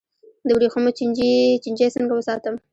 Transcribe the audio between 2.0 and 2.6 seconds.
وساتم؟